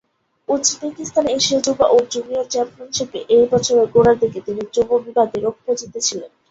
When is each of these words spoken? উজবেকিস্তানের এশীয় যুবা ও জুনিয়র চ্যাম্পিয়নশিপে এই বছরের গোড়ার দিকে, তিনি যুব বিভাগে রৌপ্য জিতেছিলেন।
উজবেকিস্তানের 0.49 1.35
এশীয় 1.35 1.59
যুবা 1.65 1.85
ও 1.89 2.07
জুনিয়র 2.13 2.45
চ্যাম্পিয়নশিপে 2.53 3.19
এই 3.35 3.45
বছরের 3.51 3.87
গোড়ার 3.93 4.17
দিকে, 4.21 4.39
তিনি 4.47 4.61
যুব 4.75 4.89
বিভাগে 5.05 5.37
রৌপ্য 5.39 5.67
জিতেছিলেন। 5.79 6.31